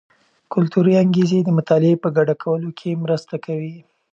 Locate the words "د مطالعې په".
1.43-2.09